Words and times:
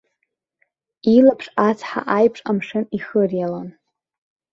Илаԥш 1.15 1.45
ацҳа 1.67 2.01
аиԥш 2.17 2.39
амшын 2.49 2.85
ихыриалан. 2.97 3.69